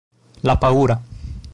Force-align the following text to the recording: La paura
La 0.41 0.57
paura 0.59 0.99